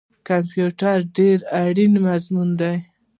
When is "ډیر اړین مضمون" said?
1.17-2.49